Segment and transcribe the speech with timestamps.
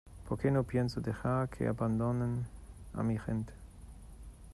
[0.27, 2.43] porque no pienso dejar que abandonen
[2.91, 3.53] a mi gente.